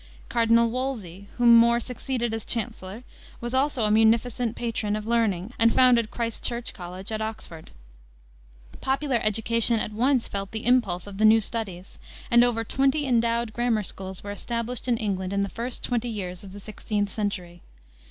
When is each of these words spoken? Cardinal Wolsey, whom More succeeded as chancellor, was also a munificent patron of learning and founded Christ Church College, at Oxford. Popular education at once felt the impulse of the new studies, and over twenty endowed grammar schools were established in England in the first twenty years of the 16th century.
Cardinal 0.29 0.71
Wolsey, 0.71 1.27
whom 1.37 1.55
More 1.55 1.79
succeeded 1.79 2.33
as 2.33 2.43
chancellor, 2.43 3.03
was 3.39 3.53
also 3.53 3.83
a 3.83 3.91
munificent 3.91 4.55
patron 4.55 4.95
of 4.95 5.05
learning 5.05 5.53
and 5.59 5.71
founded 5.75 6.09
Christ 6.09 6.43
Church 6.43 6.73
College, 6.73 7.11
at 7.11 7.21
Oxford. 7.21 7.69
Popular 8.81 9.17
education 9.21 9.77
at 9.79 9.93
once 9.93 10.27
felt 10.27 10.49
the 10.49 10.65
impulse 10.65 11.05
of 11.05 11.19
the 11.19 11.23
new 11.23 11.39
studies, 11.39 11.99
and 12.31 12.43
over 12.43 12.63
twenty 12.63 13.05
endowed 13.05 13.53
grammar 13.53 13.83
schools 13.83 14.23
were 14.23 14.31
established 14.31 14.87
in 14.87 14.97
England 14.97 15.33
in 15.33 15.43
the 15.43 15.49
first 15.49 15.83
twenty 15.83 16.09
years 16.09 16.43
of 16.43 16.51
the 16.51 16.59
16th 16.73 17.09
century. 17.09 17.61